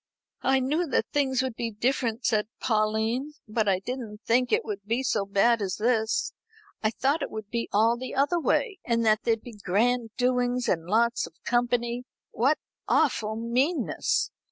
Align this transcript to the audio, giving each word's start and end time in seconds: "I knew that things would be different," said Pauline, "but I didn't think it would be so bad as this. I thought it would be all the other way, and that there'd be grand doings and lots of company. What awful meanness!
"I 0.41 0.59
knew 0.59 0.87
that 0.87 1.05
things 1.13 1.43
would 1.43 1.53
be 1.55 1.69
different," 1.69 2.25
said 2.25 2.47
Pauline, 2.59 3.33
"but 3.47 3.67
I 3.67 3.77
didn't 3.77 4.21
think 4.25 4.51
it 4.51 4.65
would 4.65 4.81
be 4.83 5.03
so 5.03 5.27
bad 5.27 5.61
as 5.61 5.75
this. 5.77 6.33
I 6.81 6.89
thought 6.89 7.21
it 7.21 7.29
would 7.29 7.51
be 7.51 7.69
all 7.71 7.97
the 7.97 8.15
other 8.15 8.39
way, 8.39 8.79
and 8.83 9.05
that 9.05 9.21
there'd 9.21 9.41
be 9.43 9.53
grand 9.63 10.09
doings 10.17 10.67
and 10.67 10.87
lots 10.89 11.27
of 11.27 11.35
company. 11.43 12.03
What 12.31 12.57
awful 12.87 13.35
meanness! 13.35 14.31